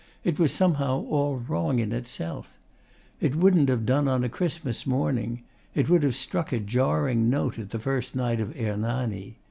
[0.23, 2.57] It was somehow all wrong in itself.
[3.19, 5.43] It wouldn't have done on Christmas morning.
[5.75, 9.37] It would have struck a jarring note at the first night of 'Hernani.